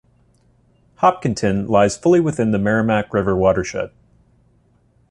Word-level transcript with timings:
Hopkinton 0.95 1.67
lies 1.67 1.95
fully 1.95 2.19
within 2.19 2.49
the 2.49 2.57
Merrimack 2.57 3.13
River 3.13 3.35
watershed. 3.35 3.91